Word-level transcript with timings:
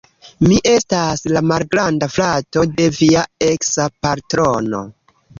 Mi 0.45 0.55
estas 0.69 1.19
la 1.35 1.41
malgranda 1.49 2.07
frato 2.13 2.63
de 2.79 2.87
via 2.95 3.21
eksa 3.49 3.85
patrono 4.07 4.81